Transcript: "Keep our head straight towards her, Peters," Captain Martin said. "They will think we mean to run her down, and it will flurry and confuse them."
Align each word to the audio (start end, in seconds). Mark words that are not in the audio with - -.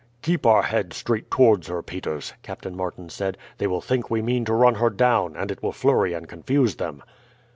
"Keep 0.23 0.47
our 0.47 0.63
head 0.63 0.93
straight 0.93 1.29
towards 1.29 1.67
her, 1.67 1.83
Peters," 1.83 2.33
Captain 2.41 2.75
Martin 2.75 3.07
said. 3.07 3.37
"They 3.59 3.67
will 3.67 3.81
think 3.81 4.09
we 4.09 4.23
mean 4.23 4.45
to 4.45 4.53
run 4.55 4.73
her 4.73 4.89
down, 4.89 5.35
and 5.35 5.51
it 5.51 5.61
will 5.61 5.71
flurry 5.71 6.13
and 6.13 6.27
confuse 6.27 6.77
them." 6.77 7.03